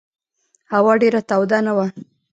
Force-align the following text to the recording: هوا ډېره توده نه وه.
هوا 0.73 0.93
ډېره 1.01 1.21
توده 1.29 1.59
نه 1.67 1.73
وه. 1.77 1.87